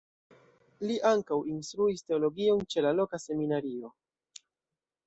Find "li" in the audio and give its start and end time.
0.91-0.95